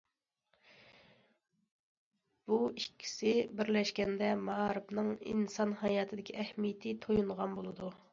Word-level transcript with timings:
بۇ 2.51 2.57
ئىككىسى 2.83 3.33
بىرلەشكەندە 3.59 4.31
مائارىپنىڭ 4.47 5.11
ئىنسان 5.35 5.77
ھاياتىدىكى 5.83 6.37
ئەھمىيىتى 6.45 6.95
تويۇنغان 7.05 7.55
بولىدۇ. 7.61 7.91